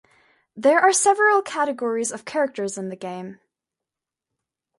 There 0.55 0.79
are 0.79 0.93
several 0.93 1.43
categories 1.43 2.11
of 2.11 2.25
characters 2.25 2.75
in 2.75 2.89
the 2.89 2.95
game. 2.95 3.39